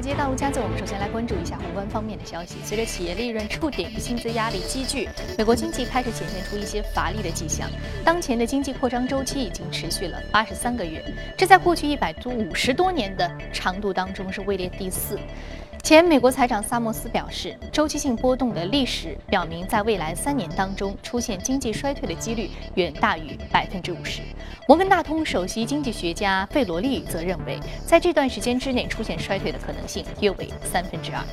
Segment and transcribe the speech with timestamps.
[0.00, 2.56] 街大陆家族，我们首先来关注一下宏观方面的消息。
[2.64, 7.68] 随着企业利润触顶、薪资压力积聚，美国经济开始显现出一些乏力的迹象。
[8.04, 11.04] 当前的经济扩张周期已经持续了八十三个月，
[11.36, 15.18] 这在过去一百多五十多年的长度当中是位列第四。
[15.88, 24.20] 前美国财长萨默斯表示，周期性波动的历史表明，在未来三年当中出现经济衰退的几率远大于百分之五十。
[24.68, 31.24] 摩根大通首席经济学家费罗利则认为，在这段时间之内出现衰退的可能性约为三分之二。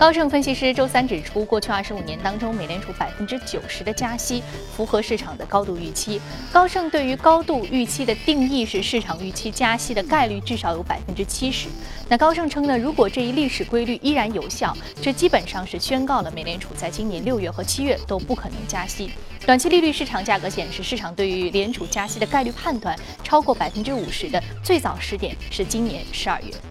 [0.00, 4.42] 高盛分析师周三指出，过去二十五年当中，美联储百分之九十的加息
[4.74, 6.18] 符合市场的高度预期。
[6.50, 11.68] 高盛对于高度预期的定义是，市场预期加息的概率至少有百分之七十。
[12.08, 19.10] 那高盛称呢，如果这一历史规律依然有效，这基本上是宣告了美联储在今年六月和七月都不可能加息。
[19.44, 26.69] 短期利率市场价格显示，市场对于联储加息的概率判断超过百分之五十的最早时点是今年十二月。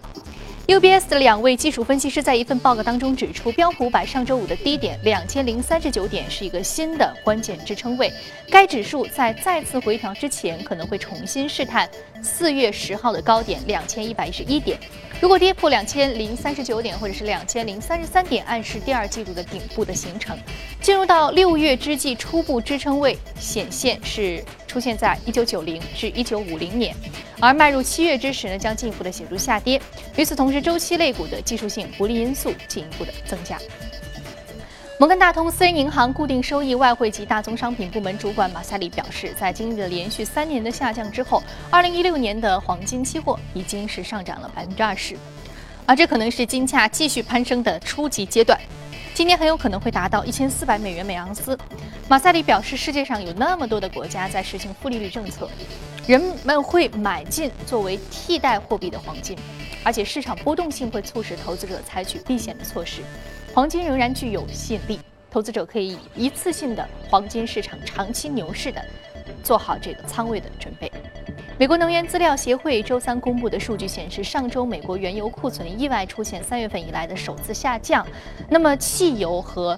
[0.70, 8.14] UBS 的两位技术分析师在一份报告当中指出，标普五百上周五的低点两千零三十九点是一个新的关键支撑位，
[8.52, 11.90] 该指数在再次回调之前可能会重新试探
[12.22, 14.78] 四月十号的高点两千一百一十一点。
[15.22, 20.38] 如果跌破两千零三十九点或者是两千零三十三点，暗示第二季度的顶部的形成。
[20.82, 26.96] 进入到六月之际，初步支撑位显现是出现在一九九零至一九五零年。
[27.42, 29.80] 而迈入七月之时呢，将进一步的显著下跌。
[30.16, 33.58] 与此同时，周期类股的技术性不利因素进一步的增加。
[35.00, 41.42] 摩根大通私人银行固定收益外汇及大宗商品部门主管马萨里表示，在经历了连续三年的下降之后，
[41.72, 45.16] 二零一六年的黄金期货已经是上涨了百分之二十，
[45.86, 48.60] 而这可能是金价继续攀升的初级阶段。
[49.14, 51.58] 今年很有可能会达到一千四百美元每盎司。
[52.10, 55.50] 马萨里表示，世界上有那么多的国家在实行负利率政策，
[56.08, 59.38] 人们会买进作为替代货币的黄金，
[59.82, 63.02] 而且市场波动性会促使投资者采取避险的措施。
[63.54, 68.82] 黄金仍然具有吸引力，投资者可以一次性的黄金市场长期牛市的
[69.44, 70.90] 做好这个仓位的准备。
[71.58, 78.06] 美国能源资料协会周三公布的数据显示，上周美国原油库存意外出现三月份以来的首次下降。
[78.50, 79.78] 那么，汽油和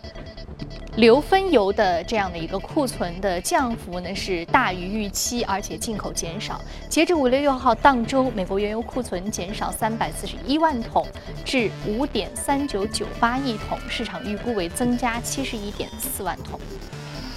[0.97, 6.59] 硫分油的这样的一个库存的降幅呢，是大于预期，而且进口减少。
[6.89, 11.07] 截至五月六号当周，美国原油库存减少三百四十一万桶，
[11.45, 16.59] 至五点三九九八亿桶，市场预估为增加七十一点四万桶。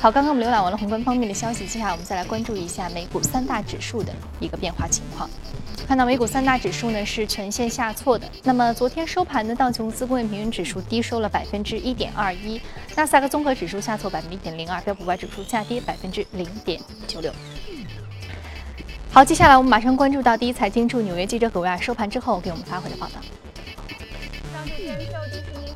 [0.00, 5.30] 好，刚刚我们浏览完了宏观方面的消息，接下来我们再来关注一下美股三大指数的一个变化情况。
[5.86, 8.26] 看到美股三大指数呢是全线下挫的。
[8.42, 12.60] 那么昨天收盘的道琼斯工业平均指数低收了百分之一点二一，
[12.96, 17.32] 纳斯达克综合指数下挫百分之一点零二，标普五百指数下跌百分之零点九六。
[19.12, 23.14] 好，接下来我们马上关注到第一财经驻纽约记者葛维尔收盘之后给我们发回的报道。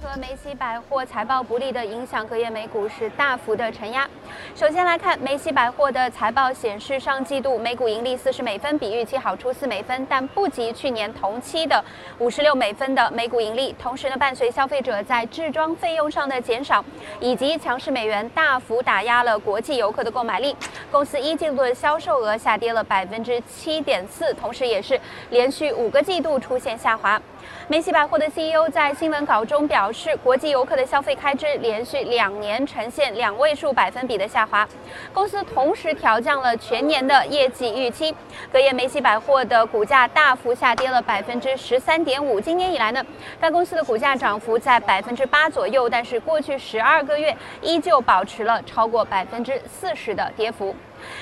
[0.01, 4.09] 和梅西百货财报不利的影响，隔夜美股是大幅的承压。
[4.55, 11.85] 首先来看梅西百货的财报显示，上季度每股盈利四十美分，比预期好出四美分，但不及去年同期的
[12.19, 13.75] 五十六美分的每股盈利。
[13.77, 16.85] 同时呢，伴随消费者在置装费用上的减少，
[17.19, 20.55] 以及强势美元大幅打压了国际游客的购买力，
[20.93, 25.01] 公司一季度的销售额下跌了百分之七点四，同时也是
[25.31, 27.21] 连续五个季度出现下滑。
[27.69, 34.67] 梅西百货的 CEO 在新闻稿中表示，国际游客的消费开支连续两年呈现两位数百分比的下滑。
[35.13, 38.15] 公司同时调降了全年的业绩预期。
[38.51, 42.41] 隔夜，梅西百货的股价大幅下跌了百分之十三点五。
[42.41, 43.05] 今年以来呢，
[43.39, 50.75] 该公司的股价涨幅在百分之八左右，但是过去十二个月依旧保持了超过百分之四十的跌幅。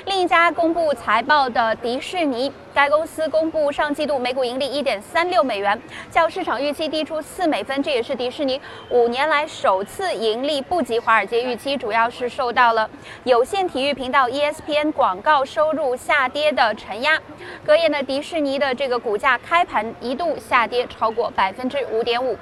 [0.04, 8.60] 另一家公布财报的迪士尼，该公司公布上季度每股盈利一点三六美元，较市场预期低出四美分，这也是迪士尼
[8.90, 12.88] 五年来首次盈利不及华尔街预期，主要是受到了
[13.24, 17.20] 有线体育频道 ESPN 广告收入下跌的承压。
[17.64, 22.36] 隔夜呢，迪士尼的这个股价开盘一度下跌超过百分之五点五。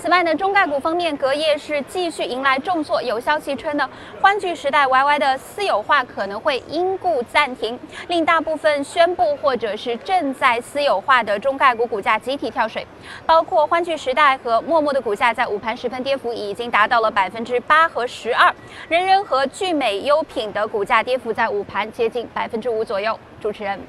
[0.00, 3.90] 此外呢，中概股方面隔夜是继续迎来重挫，有消息称呢，
[4.20, 12.86] 欢聚时代 YY 的私有化可能会因故暂停，令大部分宣布或者是正在私有化的中概股股价集体跳水，
[13.26, 18.54] 包括欢聚时代和陌陌的股价在午盘时分跌幅已经达到了百分之八和十二，
[18.88, 23.18] 人人和聚美优品的股价跌幅在午盘接近百分之五左右。
[23.40, 23.80] 主持人。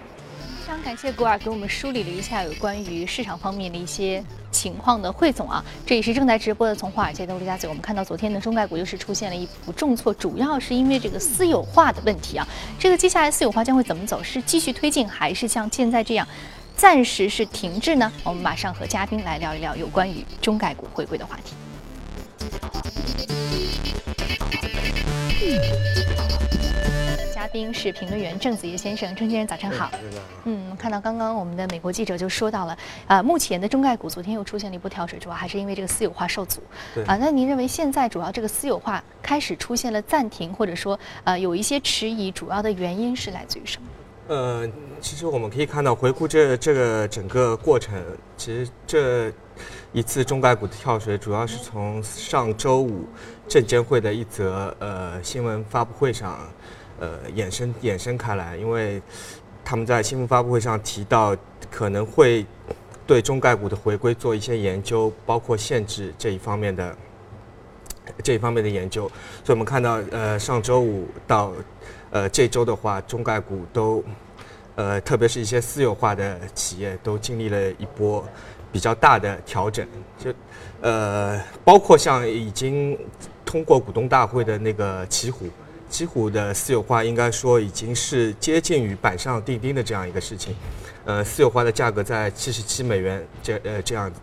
[0.66, 7.68] 非常感谢古尔给我们梳理了一下有关于市场方面的一些情况的汇总啊，这也是正在直播的从华尔街的陆家嘴。
[7.70, 12.48] 我们看到昨天的中概股又是出现了一幅重挫，主要是因为这个私有化的问题啊。
[12.78, 14.22] 这个接下来私有化将会怎么走？
[14.24, 16.28] 是继续推进，还是像现在这样
[16.76, 18.12] 暂时是停滞呢？
[18.24, 21.54] 我们马上和嘉宾来聊一聊有关于中概股回归的话题。
[27.52, 29.92] 宾是评论员郑子叶先生，郑先生早上好。
[30.46, 36.62] 嗯，看到刚刚我们的美国记者就说到了，呃，目前的中概股昨天又出现了一波跳水，主要还是因为这个私有化受阻。
[37.08, 43.88] 啊，那您认为现在主要这个私有化开始出现了暂停，或者说呃有一些迟疑，主要的原因是来自于什么？
[44.28, 44.70] 呃，
[45.02, 48.00] 其实我们可以看到，回顾这这个整个过程，
[48.38, 49.32] 其实这
[49.92, 53.10] 一次中概股的跳水，主要是从上周五
[53.48, 56.40] 证监会的一则呃新闻发布会上。
[57.00, 59.02] 呃，衍生衍生开来，因为
[59.64, 61.34] 他们在新闻发布会上提到，
[61.72, 62.46] 可能会
[63.08, 66.96] 对中概股的回归做一些研究，包括限制这一方面的
[68.22, 69.10] 这一方面的研究。
[69.46, 71.54] 所以我们看到，呃，上周五到
[72.12, 74.04] 呃这周的话，中概股都
[74.76, 78.28] 呃，特别是一些私有化的企业，都经历了一波
[78.74, 79.88] 比较大的调整。
[80.18, 80.34] 就
[80.82, 83.00] 呃，包括像已经
[83.46, 85.48] 通过股东大会的那个奇虎。
[85.90, 90.56] 奇虎的私有化应该说已经是接近于板上钉钉的这样一个事情，
[91.04, 94.20] 呃，私有化的价格在七十七美元这呃这样子，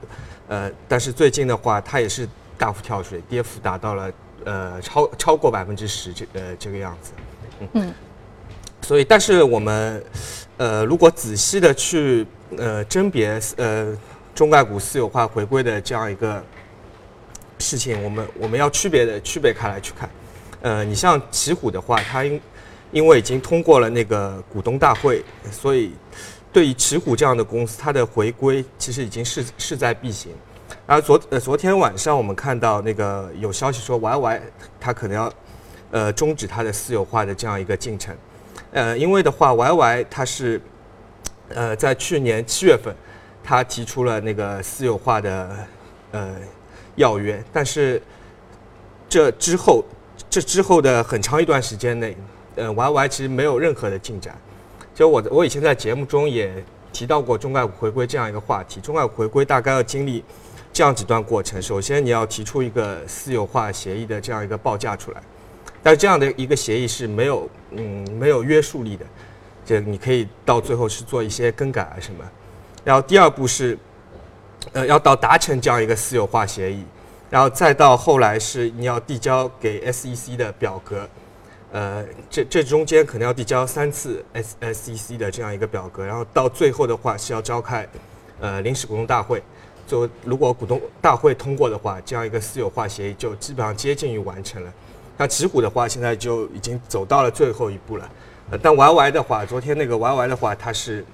[0.48, 2.26] 呃，但是最近的话它也是
[2.56, 4.12] 大幅跳水，跌幅达到了
[4.44, 7.12] 呃超超过百分之十这呃这个样子，
[7.72, 7.92] 嗯，
[8.82, 10.02] 所以但是我们
[10.56, 12.24] 呃如果仔细的去
[12.56, 13.94] 呃甄别呃
[14.34, 16.42] 中概股私有化回归的这样一个
[17.58, 20.08] 事情，我们我们要区别的区别开来去看。
[20.66, 22.40] 呃，你像奇虎的话，它因
[22.90, 25.92] 因为已经通过了那个股东大会，所以
[26.52, 30.32] 对于奇虎这样的公司，它的回归其实已经势势在必行。
[30.84, 34.42] 而昨呃昨天晚上我们看到那个有消息说，Y Y
[34.80, 35.32] 它可能要
[35.92, 38.12] 呃终止它的私有化的这样一个进程。
[38.72, 40.60] 呃，因为的话，Y Y 它是
[41.50, 42.92] 呃在去年七月份，
[43.44, 45.56] 它提出了那个私有化的
[46.10, 46.34] 呃
[46.96, 48.02] 要约，但是
[49.08, 49.84] 这之后。
[50.36, 52.14] 这之后的很长一段时间内，
[52.56, 54.36] 呃，Y Y 其实没有任何的进展。
[54.94, 56.62] 就我我以前在节目中也
[56.92, 58.78] 提到过中概股回归这样一个话题。
[58.82, 60.22] 中概股回归大概要经历
[60.74, 61.62] 这样几段过程。
[61.62, 65.22] 首先，你要提出一个私有化协议的这样一个报价出来，
[65.82, 69.06] 但是这样的一个协议是没有嗯没有约束力的，
[69.64, 72.22] 就你可以到最后是做一些更改啊什么。
[72.84, 73.78] 然后第二步是，
[74.74, 76.84] 呃，要到达成这样一个私有化协议。
[77.28, 81.08] 然后再到后来是你要递交给 SEC 的表格，
[81.72, 87.86] 呃，这这中间可能要递交三次 S SEC 的这样一个表格，然后到最后的话是要召开
[88.40, 89.42] 呃临时股东大会，
[89.86, 94.72] 就如果股东大会通过的话，这样一个私有化协议就基本上接近于完成了。
[95.18, 98.10] 那奇虎的话现在就已经走到了最后一步了，
[98.50, 101.04] 呃，但 YY 的话，昨天那个 YY 的话，它是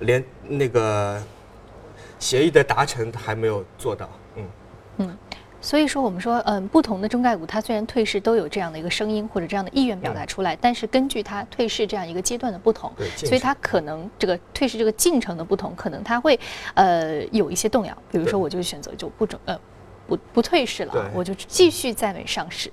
[0.00, 1.22] 连那个
[2.18, 4.44] 协议的达成还没有做到，嗯
[4.98, 5.18] 嗯。
[5.60, 16.38] 所以说，我们说，嗯，不同的中概股，它虽然退市都有这样的一个声音或者这样的意愿表达出来，但是根据它退市这样一个阶段的不同，所以它可能这个退市这个进程的不同，可能它会
[16.74, 17.96] 呃有一些动摇。
[18.10, 19.58] 比如说，我就选择就不准呃
[20.06, 22.70] 不不退市了，我就继续在美上市。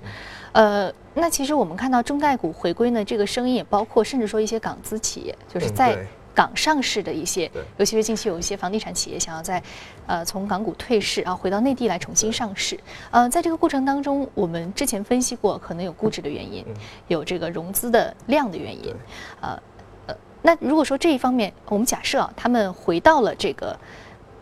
[0.52, 5.98] 呃，那其实我们看到中概股回归呢，这个声音也包括甚至说一些港资企业，就是在。
[6.34, 9.62] 港上市的一些，尤其是近期有一些房地产企业想要在，
[10.08, 12.80] 呃，从港股退市然后，回到内地来重新上市。
[13.12, 16.66] 呃，在这个过程当中，我们之前分析过，可能有估值的原因，
[17.08, 18.94] 有这个融资的量的原因。
[19.42, 19.60] 呃，
[20.08, 23.78] 呃，那如果说这一方面，我们假设啊，他们回到了这个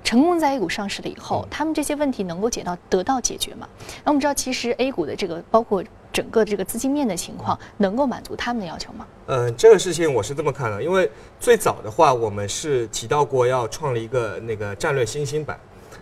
[0.04, 3.68] 成功在 A 股上市了以后，他们这些问题能够解到得到解决吗？
[4.04, 5.84] 那我们知道，其实 A 股的这个包括。
[6.14, 9.08] 整个这个资金面的情况能够满足他们的要求吗？
[9.28, 15.58] 嗯，这个事情我是这么看的，因为最早的话我们是提到过要创立一个那个战略新兴板，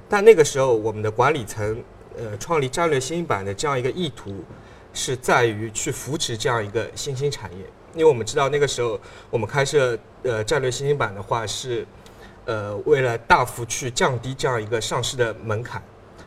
[0.09, 1.79] 但那个时候我们的管理层
[2.17, 4.43] 呃创立战略新兴板的这样一个意图
[4.95, 7.59] 是在于去扶持这样一个新兴产业，
[7.93, 11.85] 因为我们知道那个时候我们开设呃战略新兴板的话是
[12.49, 15.81] 呃为了大幅去降低这样一个上市的门槛。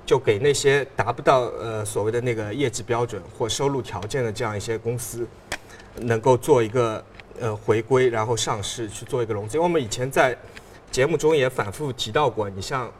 [0.04, 5.26] 就给那些达不到呃所谓的那个业绩标准或收入条件的这样一些公司，
[6.00, 7.02] 能够做一个
[7.40, 9.56] 呃回归，然后上市去做一个融资。
[9.56, 10.36] 因为我们以前在
[10.90, 12.90] 节目中也反复提到过，你像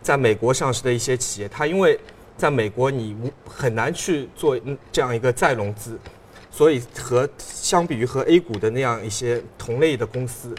[0.00, 1.98] 在美国上市的一些企业，它因为
[2.36, 4.56] 在美国你无很难去做
[4.92, 5.98] 这样一个再融资，
[6.48, 10.54] 所以和相比于和 A 股的那样一些同类的公司。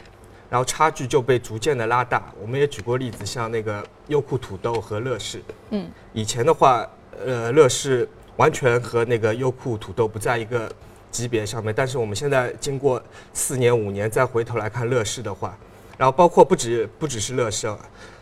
[0.54, 2.32] 然后差距就被逐渐的拉大。
[2.40, 5.42] 我们也举过例子，像那个优酷土豆和乐视。
[5.72, 6.88] 嗯，以前的话，
[7.26, 10.72] 呃，乐视完全和那个优酷土豆不在一个
[11.10, 11.74] 级别上面。
[11.76, 13.02] 但是我们现在经过
[13.34, 15.58] 四年五年再回头来看乐视的话，
[15.98, 17.76] 然后包括不止不只是乐视，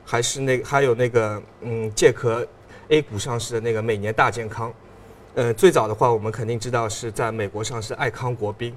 [0.05, 2.47] 还是那还有那个嗯借壳
[2.87, 4.73] A 股上市的那个每年大健康，
[5.35, 8.73] 呃最早的话我们肯定知道是在美国上市爱康国宾，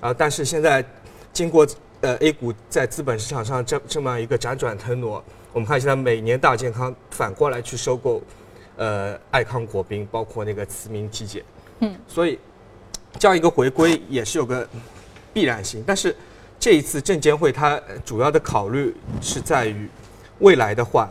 [0.00, 0.84] 啊但是现在
[1.32, 1.66] 经过
[2.02, 8.22] 呃 A 股在资本市场上这这么一个辗转腾挪，我们看现在每年大健康反过来去收购，
[8.76, 11.42] 呃爱康国宾，包括那个慈铭体检，
[11.80, 12.38] 嗯，所以
[13.18, 14.68] 这样一个回归也是有个
[15.32, 16.14] 必然性，但是。
[16.62, 19.90] 这一次证监会它主要的考虑是在于，
[20.38, 21.10] 未来的话，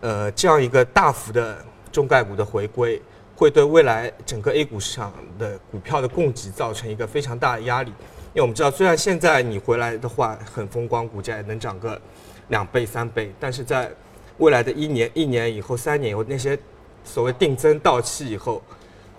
[0.00, 1.58] 呃，这样一个大幅的
[1.90, 3.02] 中概股的回归，
[3.34, 7.92] 会对未来整个 A 股市场的股票的供给造成一个非常大的压力。
[8.34, 12.00] 因为我们知道，虽然现在你回来的话很风光，股价能涨个
[12.48, 13.90] 两倍三倍，但是在
[14.38, 16.58] 未来的一年、一年以后、三年以后，那些
[17.04, 18.62] 所谓定增到期以后，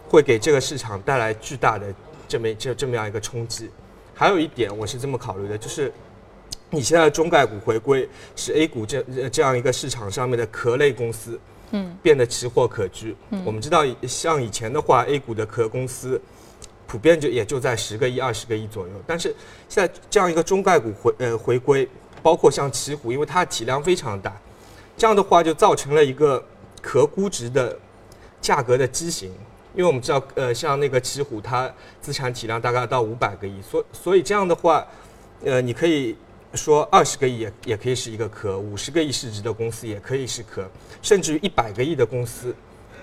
[0.09, 1.93] 会给这个市场带来巨大的
[2.27, 3.69] 这么这这么样一个冲击。
[4.15, 5.93] 还有一点，我是这么考虑的，就是
[6.71, 11.39] 你现在中概股回归，使 A 股这这样一个市场上面的壳类公司，
[11.69, 13.15] 嗯，变得奇货可居。
[13.45, 16.19] 我们知道，像以前的话，A 股的壳公司
[16.93, 18.93] 普遍就也就在十个亿、二十个亿左右。
[19.07, 19.35] 但是
[19.67, 21.89] 现在这样一个中概股回呃回归，
[22.21, 24.31] 包括像奇虎，因为它体量非常大，
[24.95, 26.43] 这样的话就造成了一个
[26.83, 27.75] 壳估值的
[28.39, 29.31] 价格的畸形。
[29.73, 31.67] 因为我们知道，呃，像那个奇虎，它
[31.99, 34.85] 资产体量大概到五百个亿，所所以这样的话，
[35.43, 36.15] 呃，你可以
[36.53, 40.69] 说二十个亿也也可以是一个壳，五十个亿市值的公司也可以是壳，
[41.01, 42.55] 甚至于一百个亿的公司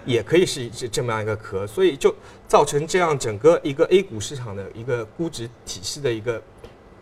[0.04, 2.14] 也可以是这这么样一个壳，所以就
[2.48, 6.42] 造成这样整个一个 A 股市场的一个估值体系的一个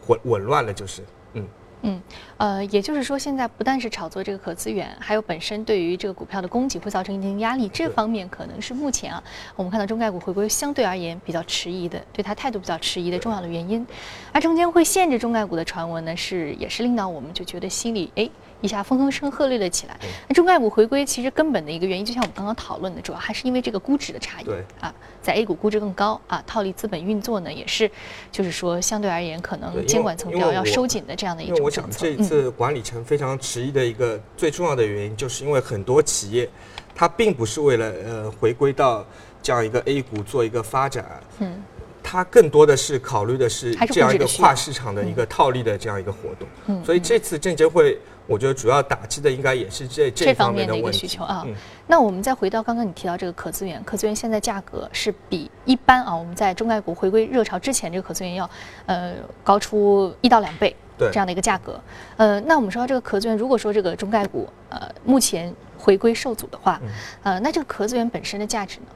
[0.06, 1.02] 混紊乱了，就是，
[1.34, 1.46] 嗯。
[1.82, 2.02] 嗯，
[2.38, 9.22] 呃，也就是说，现在不但是炒作这个可资源，还有本身对于这个股票的供给会造成一定压力，这方面可能是目前啊，
[9.54, 13.86] 我们看到中概股回归相对而言比较迟疑的，对它态度比较迟疑的重要的原因。
[14.32, 18.28] 而中间会限制中概股的传闻呢，是也是令到我们就觉得心里哎。
[18.60, 19.96] 一下风风声鹤唳了起来。
[20.26, 24.44] 那中概股回归其实根本的一个原因，就像我们刚刚讨论的，主要还是因为这个估值的差异。
[24.44, 27.90] 对啊，在 A 股估值更高啊，套利资本运作呢也是，
[28.32, 36.48] 就是说相对而言可能监管层比较要收紧的这样的一种因为我想这一次管理层非常迟疑的一个最重要的原因，就是因为很多企业
[36.94, 39.04] 它并不是为了呃回归到
[39.40, 41.04] 这样一个 A 股做一个发展，
[41.38, 41.62] 嗯，
[42.02, 46.48] 它更多的是考虑的是这样一个跨市场的一个套利的这样一个活动。
[46.66, 47.96] 嗯，所以这次证监会。
[48.28, 51.46] 我觉得主要打击的应该也是这这方面的一个需求啊。
[51.86, 58.48] 那我们再回到刚刚你提到这个可资源，可资源现在价格是比一般啊我们在中概股回归热潮之前这个可资源要
[58.84, 61.80] 呃高出一到两倍这样的一个价格。
[62.18, 66.78] 呃，那我们说到这个可资源，如果说这个中概股呃目前回归受阻的话，
[67.22, 68.86] 呃，那这个壳资源本身的价值呢？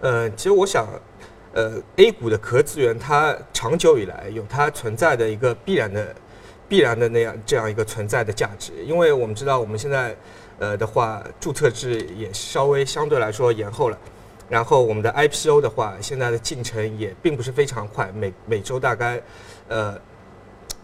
[0.00, 0.88] 呃，其实我想，
[1.52, 6.14] 呃，A 股的壳资源它长久以来有它存在的一个必然的。
[6.72, 10.16] 必然的那样这样一个存在的价值，因为我们知道我们现在，
[10.58, 13.98] 呃的话，注册制也稍微相对来说延后了，
[14.48, 19.20] 然后我们的 IPO 的话，现在的进程也并不是非常快，每每周大概，
[19.68, 20.00] 呃，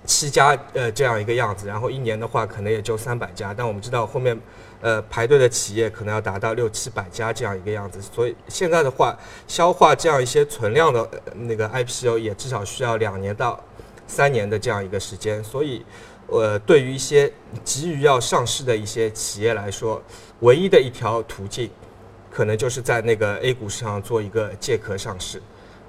[0.05, 4.39] 七家呃这样一个样子，然后一年的话可能也就三百家，但我们知道后面，
[4.83, 13.59] 呃排队的企业可能要达到六七百家这样一个样子，所以现在的话，消化这样一些存量的那个 IPO 也至少需要两年到。
[14.09, 15.85] 三年的这样一个时间，所以，
[16.27, 20.03] 呃，对于一些急于要上市的一些企业来说，
[20.41, 21.71] 唯一的一条途径，
[22.31, 25.41] 可能就是在那个 A 股市场做一个借壳上市，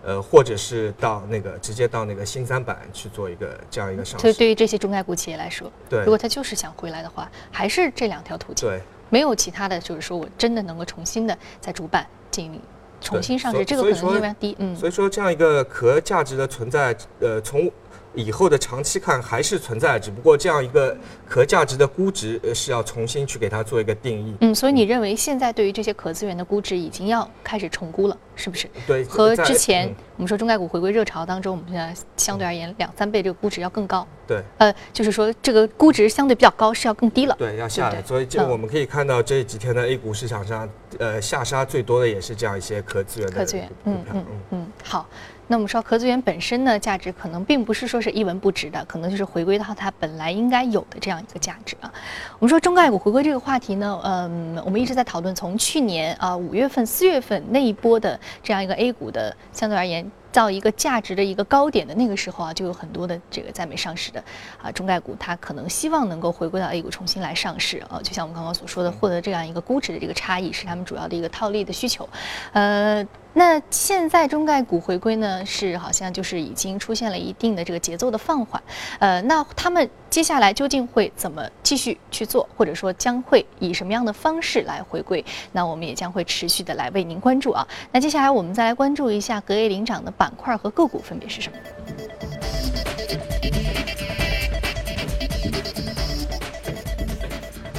[0.04, 4.22] 呃，或者是到那个直接到那个新三板去做一个这样一个上市。
[4.22, 12.62] 所以，对于这些中概股企业来说，对，如果他就是想回来的话，还是这两条途径，对，没有其他的就是说我真的能够重新的在主板进行
[13.02, 14.56] 重新上市，这个可能性非常低。
[14.60, 17.72] 嗯，所以说这样一个壳价值的存在，呃，从
[18.16, 20.98] 以后的长期看还是存在，只不过这样一个
[21.28, 24.36] 壳价值的估值是要重新去给它做一个定义。
[24.42, 28.68] 嗯，所以你认为现在对于这些壳资源的估值已经要开始重估了，是不是？
[28.88, 34.08] 对，和之前我们说中概股回归热潮当中，我们现在相对而言两三倍这个估值要更高。
[34.28, 37.36] 对，呃，就是说这个估值相对比较高，是要更低了。
[37.38, 38.02] 对，要下来。
[38.04, 43.70] 所以这我们可以看到这几天的 A 股市场上，呃，下杀最多的也是这样一些壳资源的壳资源。
[43.86, 45.08] 嗯嗯嗯，好。
[45.52, 51.92] 那我们说，壳资源本身呢，价值可能并不是说是一文不值的，可能就是回归到它本来应该有的这样一个价值啊。
[52.38, 60.10] 我们说中概股回归这个话题呢，嗯，我们一直在讨论，从去年啊五月份、四月份那一波的这样一个 A 股的相对而言。
[60.32, 64.24] 到一个价值的一个高点的那个时候啊，就有很多的这个在美上市的
[64.62, 68.00] 啊中概股，它可能希望能够回归到 A 股重新来上市啊。
[68.04, 72.08] 就像我们刚刚所说的，获得这样一个估值的这个差异是他们主要的一个套利的需求。
[72.54, 78.62] 呃，那现在中概股回归呢，是好像就是已经出现了一定的这个节奏的放缓。
[79.00, 85.24] 呃，那他们接下来究竟会怎么继续去做，或者说将会以什么样的方式来回归？
[85.52, 87.68] 那我们也将会持续的来为您关注啊。
[87.92, 91.58] 那接下来我们再来关注一下隔夜领涨的板块和个股分别是什么？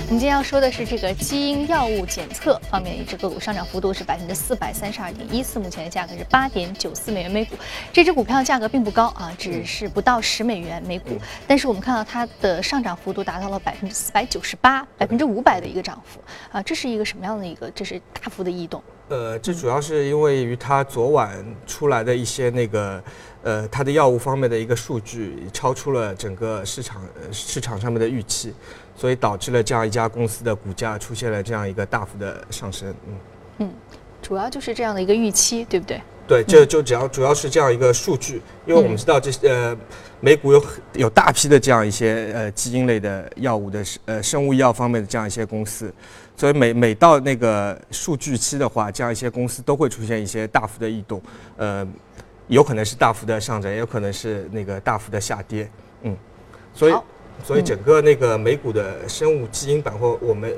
[0.07, 7.55] 我们今天要说的是这个基因药物检测方面，一只个股上涨幅度是百分之四百三十二点一四，目前的价格是八点九四美元每股。
[7.93, 16.19] 这只股票价格并不高啊，只是不到十美元每股，但是我们看到它的上涨幅度达到了百分之四百九十八，百分之五百的一个涨幅
[16.51, 17.71] 啊，这是一个什么样的一个？
[17.73, 18.83] 这是大幅的异动。
[19.11, 23.03] 呃，这主要是因为于他昨晚出来的一些那个。
[23.43, 27.03] 呃，他的药物方面的一个数据超出了整个市场
[27.33, 28.53] 市场上面的预期，
[28.95, 32.95] 所以导致了这样一家公司的股价出现了这样一个大幅的上升。
[33.09, 33.15] 嗯
[33.61, 33.73] 嗯，
[34.21, 36.03] 主要就是这样的一个预期，对不对？
[36.31, 39.77] 对，就就只要主要是这样一个数据，因为我们知道这呃，
[40.21, 45.93] 美股有有大批的这样一些呃基因类的药物的呃生物医药方面的这样一些公司，
[46.37, 51.21] 所以每每到那个数据期的话，这样一些公司都会出现一些大幅的异动，
[51.57, 51.85] 呃。
[52.47, 55.71] 有可能是大幅的上涨，也有可能是那个大幅的下跌，
[56.03, 56.17] 嗯，
[56.75, 56.95] 所以，
[57.45, 60.53] 所以整个那个美股的生物基因板块，我们。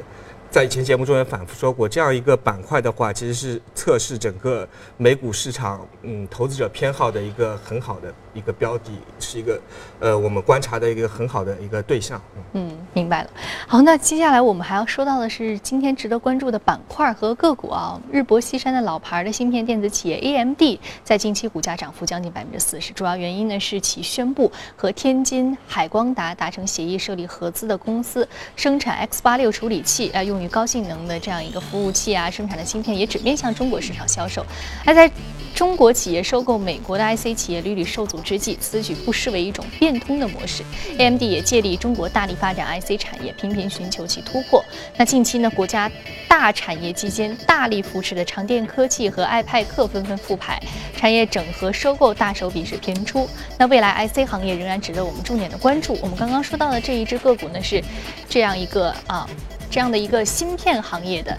[0.52, 4.68] 在以前节目中也反复说过，这样一个板块的话，其实是测试整个
[4.98, 9.60] 美股市场，嗯，投资者偏好的一个很好的一个标的，是一个，
[9.98, 12.22] 呃，我们观察的一个很好的一个对象。
[12.52, 13.30] 嗯，明白了。
[13.66, 18.00] 好，那接下来我们还要说到的是今天值得关注的板块和个股啊。
[18.12, 20.62] 日薄西山的老牌的芯片电子企业 AMD，
[21.02, 30.52] 在近期股价涨幅将近百分之四十，主要原因呢是其宣布和天津海光达达成协议，设立合资的公司，生产 X 八六处理器，啊，用于。
[30.52, 34.44] 高性能的这样一个服务器啊，生产的芯片也只面向中国市场销售。
[34.84, 35.10] 而在
[35.54, 40.62] 中国企业收购美国的 IC 企业屡屡受阻之际，此举不失为一种变通的模式。
[40.98, 44.64] AMD 也借力中国大力发展 IC 产业，频频寻求其突破。
[44.96, 45.90] 那近期呢，国家
[46.26, 50.60] 大产业基金大力扶持的长电科技和爱派克纷纷复牌，
[50.96, 53.28] 产业整合收购大手笔是频出。
[53.58, 55.98] 那未来 IC 行业仍然值得我们重点的关注。
[56.02, 57.82] 我们刚刚说到的这一只个股呢，是
[58.28, 59.28] 这样一个啊。
[59.70, 61.34] 这样的一个芯片行业的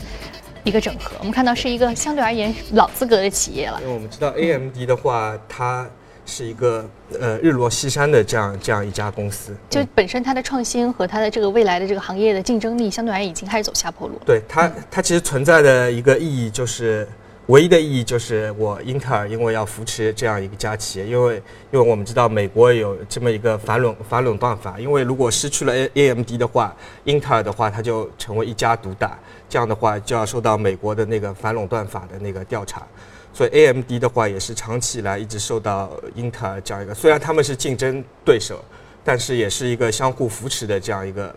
[0.63, 3.79] 一个整合，我们看到是一个相对而言老资格的企业了。
[3.81, 5.87] 因为我们知道 AMD 的话，它
[6.25, 14.19] 是一个呃日落西山的这样这样一家公司，就本身它的创新和它的这个未来的这个行业的竞争力，相对而言已经开始走下坡路。
[14.25, 17.07] 对它，它其实存在的一个意义就是。
[17.47, 21.35] 唯一的意义就是我英特尔因为要扶持这样一个家企业，因为
[21.71, 32.87] 因为我们知道美国有这么一个反垄反垄断法，因为如果失去了 A A M D 的话，英特尔的话它就成为一家独大，这样的话就要受到美国的那个反垄断法的那个调查，
[33.33, 38.63] 所以 A M D 的话也是长期以来一直受到英特尔这样一个，虽然他们是竞争对手，
[39.03, 41.35] 但是也是一个相互扶持的这样一个。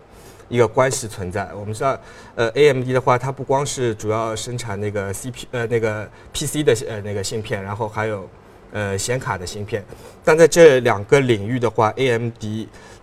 [0.49, 1.49] 一个关系存在。
[1.53, 1.99] 我们知道，
[2.35, 8.29] 呃，AMD 的话，它不光是主要生产那个 CP 呃那个 PC 的呃那个芯片，然后还有
[8.71, 9.83] 呃显卡的芯片。
[10.23, 12.43] 但在这两个领域的话，AMD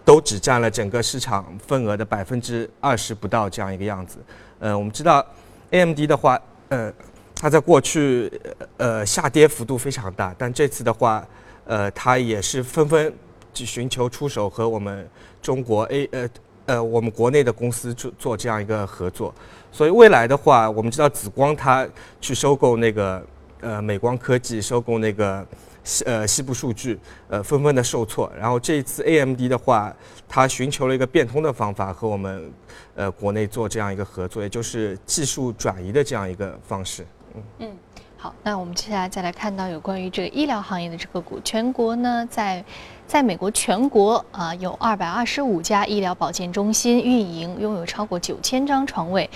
[0.04, 4.18] 都只占了整个市场份额的百分之二十不到这样一个样子。
[4.58, 5.24] 呃，我们知道
[5.70, 6.92] AMD 的话，呃，
[7.34, 8.30] 它在过去
[8.78, 11.26] 呃下跌幅度非常大，但这次的话，
[11.66, 13.12] 呃，它也是纷纷
[13.52, 15.08] 去寻求出手和我们
[15.42, 16.28] 中国 A 呃。
[16.66, 19.34] 呃，我们国内的公司做做这样一个合作，
[19.70, 21.86] 所以未来的话，我们知道紫光它
[22.22, 23.22] 去收购那个
[23.60, 25.46] 呃美光科技，收购那个
[25.82, 26.98] 西呃西部数据，
[27.28, 28.32] 呃纷纷的受挫。
[28.38, 29.94] 然后这一次 AMD 的话，
[30.26, 32.50] 它寻求了一个变通的方法，和我们
[32.94, 37.06] 呃国内做这样一个合作，也就是技术转移的这样一个方式。
[37.34, 37.76] 嗯嗯，
[38.16, 42.64] 好，那我们接下来再来看到有关于这个医疗行业的这个股，全国呢在。
[43.06, 49.30] 在美国全国啊，有二百二十五家医疗保健中心运营，拥有超过九千张床位，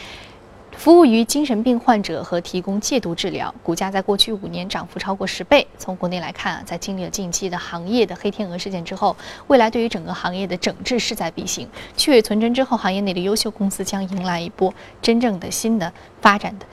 [0.77, 3.55] 服务于精神病患者和提供戒毒治疗。
[3.63, 5.65] 股价在过去五年涨幅超过十倍。
[5.79, 11.69] 从国内来看啊，在经历了近期的行业的黑天鹅事件之后，未来对于整个行业的整治势在必行。
[11.97, 16.67] 去伪存真之后，行业内的优秀公司将迎来一波真正的新的发展的。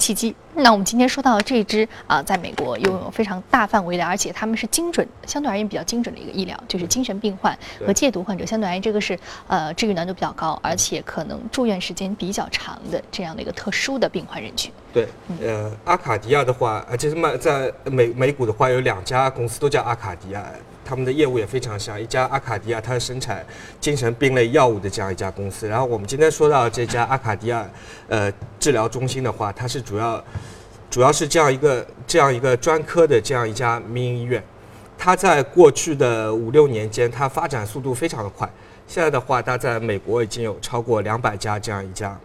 [0.00, 0.34] 契机。
[0.54, 14.72] 那我们今天说到这支啊，在美国拥有非常大范围的，而且他们是精准，相对而言比较精准的一个医疗，就是精神病患和戒毒患者，相对而言这个是呃治愈难度比较高，而且可能住院时间比较长的这样的一个特殊的病患人群。
[14.92, 15.06] 对，
[15.40, 20.44] 呃，阿卡迪亚的话，而且是卖在美美股的话，有两家公司都叫阿卡迪亚。
[20.90, 23.46] 他们的业务也非常像一家阿卡迪亚，它是生产
[23.80, 25.68] 精神病类药物的这样一家公司。
[25.68, 27.64] 然后我们今天说到这家阿卡迪亚，
[28.08, 30.20] 呃，治疗中心的话，它是主要
[30.90, 34.42] 主要是这样一个这样一个专科的这样一家民营医院。
[34.98, 38.50] 它在过去的五六年间，它发展速度非常的快。
[38.88, 42.18] 现在的话，它在美国已经有超过两百家这样一家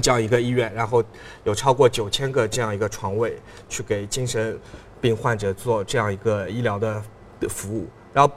[0.00, 1.04] 这样一个医院，然后
[1.44, 4.58] 有超过九千个这样一个床位，去给精神
[5.02, 7.02] 病患者做这样一个医疗的
[7.48, 7.86] 服务。
[8.12, 8.32] 然后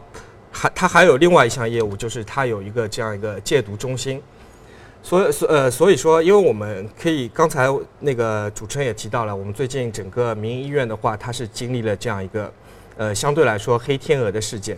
[0.52, 4.22] 还它还有另外一项业务，就是它有一个这样一个戒毒中心。
[5.04, 12.52] 所以，所呃，所以说，因为我们可以刚才那个主持人也提到了，我们最近整个民营医院的话，它是经历了这样一个，
[12.98, 14.78] 呃，相对来说黑天鹅的事件。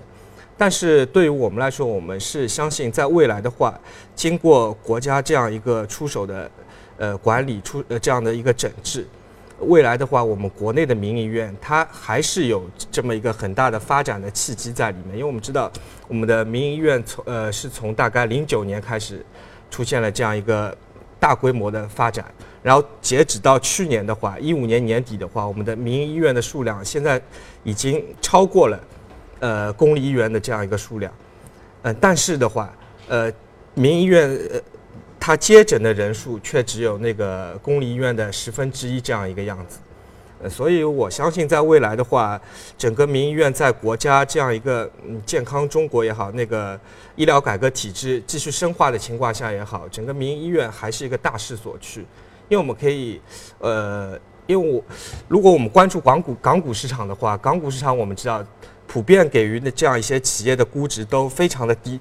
[0.55, 3.73] 但是对于我们来说，我们是相信在未来的话，
[4.13, 6.51] 经过国家这样一个出手的，
[6.97, 9.07] 呃，管理出呃这样的一个整治，
[9.61, 15.13] 未来的话，我们国内的民营医院它还是有这么一个很大的发展的契机在里面。
[15.13, 15.71] 因为我们知道，
[16.07, 19.25] 我们的民营医院从呃是从大概零九年开始。
[19.71, 20.75] 出现了这样一个
[21.19, 22.25] 大规模的发展，
[22.63, 27.21] 然后截止到去年的话，一五年年底的话，我们的民营医院的数量现在
[27.63, 28.79] 已经超过了
[29.41, 31.13] 呃公立医院的这样一个数量，
[31.83, 32.75] 呃，但是的话，
[33.09, 33.31] 呃，
[33.75, 34.59] 民营医院呃
[35.19, 39.79] 它接诊的人数却只有那个公立医院的十分之一这样一个样子。
[40.41, 42.39] 呃，所以我相信，在未来的话，
[42.77, 46.79] 整个民营医院在国家这样一个嗯健康中国也好，那个
[47.17, 52.05] 医疗改革体制继续深化的情况下也好，整个民营医院还是一个大势所趋。
[52.47, 53.19] 因为我们可以，
[53.57, 54.81] 呃，因为我
[55.27, 58.41] 如果我们关注港股港股市场的话，港股市场我们知道，
[58.87, 61.99] 普遍给予的这样一些企业的估值都非常的低，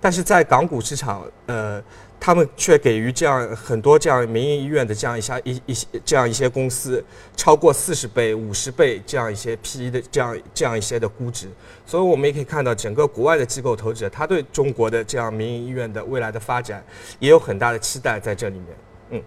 [0.00, 1.82] 但是在港股市场，呃。
[2.18, 7.04] 他们却给予这样很多这样民营医院的这样一下一一些这样一些公司
[7.36, 11.48] 超过四十倍、五十倍这样一些 P/E 的这样这样一些的估值，
[11.84, 16.82] 所以我们也可以看到，整个国外的机构投资者他对中国的这样民营医院的未来的发展
[17.18, 18.66] 也有很大的期待在这里面。
[19.10, 19.22] 嗯，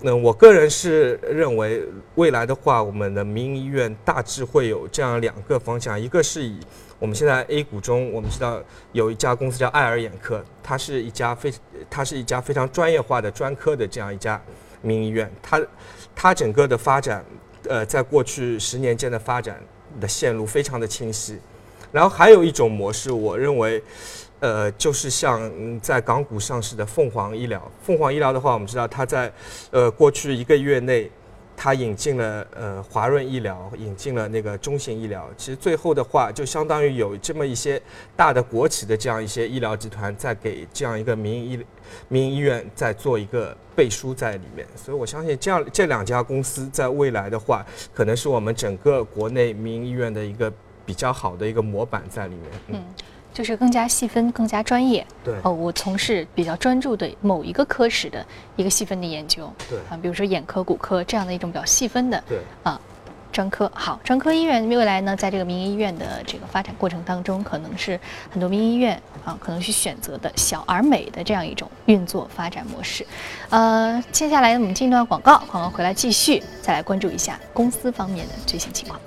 [0.00, 1.82] 那我个人是认为，
[2.16, 6.58] 未来的话，我们的民营医院大致会有这样两个方向，一个是以。
[7.00, 11.52] 我们现在 A 股中，我们知道有一家公司叫爱尔眼科，它是一家非
[11.90, 14.40] 它是一家非常专业化的专科的这样一家
[14.80, 15.30] 民营医院。
[15.42, 15.60] 它
[16.14, 17.22] 它整个的发展，
[17.68, 19.60] 呃，在过去十年间的发展
[20.00, 21.38] 的线路非常的清晰。
[21.92, 23.82] 然后还有一种模式，我认为，
[24.44, 27.72] 呃，就是像在港股上市的凤凰医疗。
[27.82, 29.32] 凤凰医疗的话，我们知道它在
[29.70, 31.10] 呃过去一个月内。
[31.56, 35.24] 它引进了呃华润医疗，引进了那个中信医疗。
[35.36, 37.80] 其实最后的话，就相当于有这么一些
[38.16, 41.64] 大的国企的这样一些医疗集团，在给这样一个民营医
[42.08, 44.66] 民营医院在做一个背书在里面。
[44.74, 50.52] 所以我相信这样这两家公司在未来的话，可能是我们整个国内民营医院的一个
[50.84, 52.50] 比较好的一个模板在里面。
[52.66, 52.84] 嗯。
[53.34, 55.04] 就是更加细分、更加专业。
[55.24, 58.24] 对哦，我从事比较专注的某一个科室的
[58.56, 59.52] 一个细分的研究。
[59.68, 62.22] 对啊，比如说眼科、骨科这样的一种比较细分的。
[62.28, 62.80] 对啊，
[63.34, 67.98] 专科好，专科医院未来呢，在这个民营医院的这个发展过程当中，可能是
[68.30, 68.94] 很多民营医院
[69.24, 73.04] 啊，可能去选择的小而美的这样一种运作发展模式。
[73.50, 79.00] 呃，接下来我们进一段广告，广告回来继续再来关注一下公司方面的最新情况。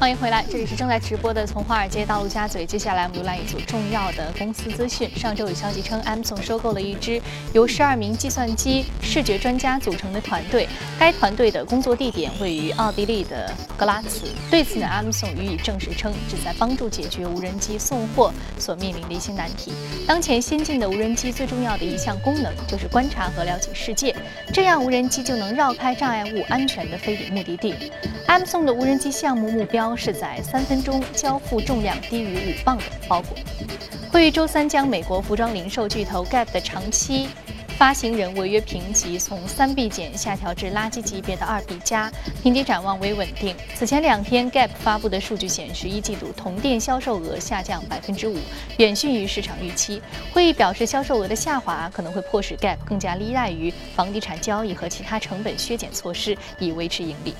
[0.00, 2.62] 欢迎回来，这里是正在直播的《从华尔街到陆家嘴》。
[2.66, 5.10] 接下来我们浏览一组重要的公司资讯。
[5.14, 7.20] 上周有消息称，Amazon 收购了一支
[7.52, 10.66] 由十二名计算机视觉专家组成的团队，
[10.98, 14.26] 该团队的工作地点位于奥地利的格拉茨。
[14.50, 19.72] 对此呢，Amazon 予以证实称，旨在帮助解决无人机送货所面临的一些难题。
[20.06, 24.16] 当前先进的无人机最重要的一项功能就是观察和了解世界，
[24.52, 27.74] 这样无人机就能绕开障碍物，安全地飞抵目的地。
[28.28, 29.90] Amazon 的无人机项目目标。
[29.96, 33.36] 是在三分钟交付重量低于五磅的包裹。
[34.10, 37.28] 会议周三将美国服装零售巨头 Gap 的长期
[37.80, 42.12] 发行人违约评级从三 B 减下调至垃圾级别的二 B 加，
[42.42, 43.56] 评级展望为稳定。
[43.74, 48.36] 此前两天，Gap 发布的数据显示，一季度同店销售额下降百分之五，
[48.76, 50.02] 远逊于市场预期。
[50.30, 57.34] 会议表示，销售额的下滑可能会迫使 Gap 更加依赖于房地产交易和其他成本削减措施以维持盈利。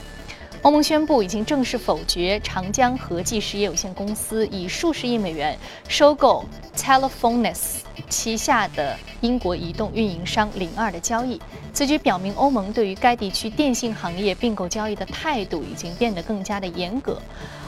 [0.62, 5.57] 欧盟宣布已经正式否决长江和记实业有限公司以数十亿美元
[5.88, 6.44] 收购
[6.77, 7.79] Telefonis
[8.11, 11.40] 旗下的英国移动运营商零二的交易。
[11.73, 17.18] 此举表明欧盟对于该地区电信行业并购交易的态度已经变得更加的严格。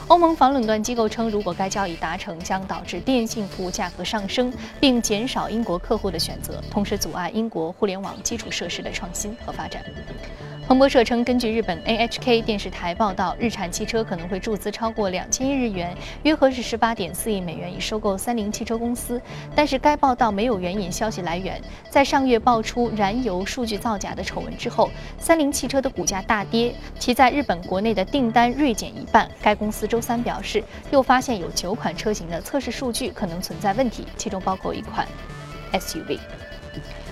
[0.07, 9.83] 欧盟反垄断机构称，如果该交易达成，将导致电信服务价格上升，并减少英国客户的选择，同时阻碍英国互联网基础设施的创新和发展。
[10.65, 19.21] 彭博社称，根据日本 NHK 电视台报道，日产汽车可能会注资超过两千亿日元，约合是十八点四亿美元，以收购三菱汽车公司。
[19.53, 21.61] 但是该报道没有援引消息来源。
[21.89, 29.29] 在上月爆出燃油数据造假的丑闻之后，三菱汽车的股价大跌，其在日本国内的订单锐减一半。
[29.41, 35.05] 该公司周三表示，又发现有九款车型的测试数据可能存在问题，其中包括一款
[35.73, 36.17] SUV。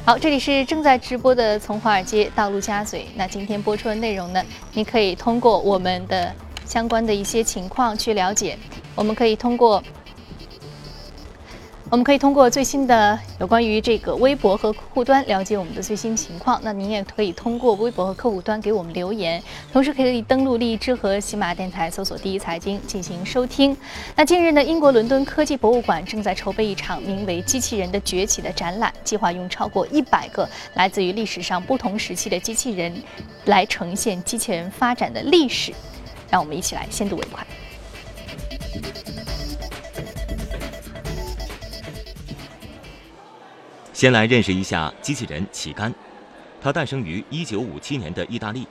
[0.03, 3.05] 好，这里是正在直播的从华尔街到陆家嘴。
[3.15, 6.33] 那今天播出的内容呢，你可以通过我们的
[6.65, 8.57] 相关的一些情况去了解。
[8.95, 9.81] 我们可以通过。
[11.91, 16.57] 我们可以通过最新的有关于这个微博和客户端了解我们的最新情况。
[16.63, 23.75] 那您也可以通过微博和客户端给我们留言，同时可以登录荔枝和喜马电台搜索“第一财经”进行收听。
[24.15, 33.03] 那近日呢，英国伦敦科技博物馆正在筹备一场名为《机器人的崛起》的展览，计划用超过一百个来自于历史上不同时期的机器人
[33.47, 35.73] 来呈现机器人发展的历史。
[36.29, 37.45] 让我们一起来先睹为快。
[44.01, 45.93] 先来认识一下机器人旗杆，
[46.59, 48.67] 它诞生于一九五七年的意大利。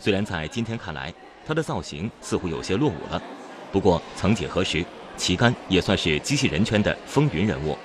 [0.00, 1.14] 虽然在今天看来，
[1.46, 3.22] 它的造型似乎有些落伍了，
[3.70, 4.84] 不过曾几何时，
[5.16, 7.78] 旗杆也算是机器人圈的风云人物。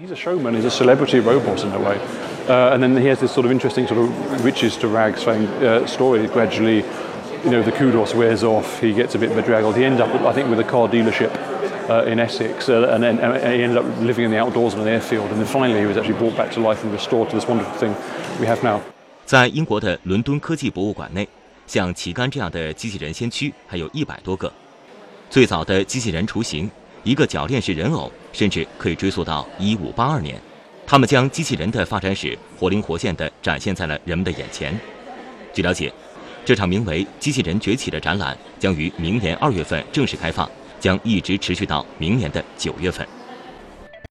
[0.00, 0.58] He's a showman.
[0.58, 1.98] He's a celebrity robot in a way,
[2.48, 4.08] uh, and then he has this sort of interesting sort of
[4.42, 6.26] riches to rags uh, story.
[6.26, 6.84] Gradually,
[7.44, 8.80] you know, the kudos wears off.
[8.80, 9.76] He gets a bit bedraggled.
[9.76, 11.30] He ends up, I think, with a car dealership.
[11.88, 14.80] Uh, in Essex, uh, and then and he ended up living in the outdoors on
[14.80, 17.38] an airfield, and then finally he was actually brought back to life and restored to
[17.38, 17.94] this wonderful thing
[18.40, 18.80] we have now.
[19.24, 21.26] 在英国的伦敦科技博物馆内，
[21.66, 24.52] 像旗杆这样的机器人先驱还有一百多个。
[25.30, 26.70] 最早的机器人雏形，
[27.02, 30.36] 一个铰链式人偶，甚至可以追溯到1582年。
[30.86, 34.78] 他们将机器人的发展史活灵活现地展现在了人们的眼前。
[35.54, 35.90] 据了解，
[36.44, 40.48] 这场名为《机器人崛起》的展览将于明年二月份正式开放。
[40.84, 43.08] 将一直持续到明年的九月份。